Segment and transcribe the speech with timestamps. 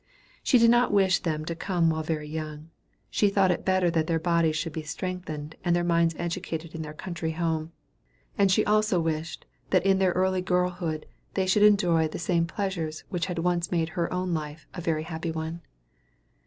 [0.41, 2.71] She did not wish them to come while very young.
[3.11, 6.81] She thought it better that their bodies should be strengthened, and their minds educated in
[6.81, 7.71] their country home;
[8.35, 13.03] and she also wished, that in their early girlhood they should enjoy the same pleasures
[13.09, 15.61] which had once made her own life a very happy one.